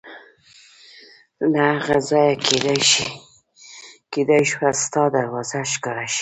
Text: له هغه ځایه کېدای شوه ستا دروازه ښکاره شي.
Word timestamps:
له 1.51 1.63
هغه 1.75 1.97
ځایه 2.09 2.35
کېدای 4.13 4.43
شوه 4.51 4.69
ستا 4.83 5.03
دروازه 5.15 5.59
ښکاره 5.71 6.07
شي. 6.13 6.19